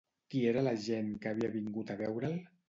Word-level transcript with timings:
Qui 0.35 0.39
era 0.51 0.63
l'agent 0.67 1.11
que 1.25 1.31
havia 1.35 1.51
vingut 1.59 1.93
a 1.93 1.99
veure'l? 2.01 2.37